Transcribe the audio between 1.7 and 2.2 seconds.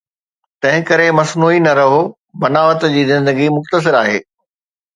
رهو،